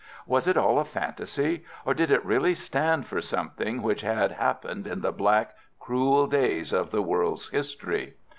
Was 0.25 0.47
it 0.47 0.57
all 0.57 0.79
a 0.79 0.83
fantasy, 0.83 1.63
or 1.85 1.93
did 1.93 2.09
it 2.09 2.25
really 2.25 2.55
stand 2.55 3.05
for 3.05 3.21
something 3.21 3.83
which 3.83 4.01
had 4.01 4.31
happened 4.31 4.87
in 4.87 5.01
the 5.01 5.11
black, 5.11 5.53
cruel 5.79 6.25
days 6.25 6.73
of 6.73 6.89
the 6.89 7.03
world's 7.03 7.49
history? 7.49 8.15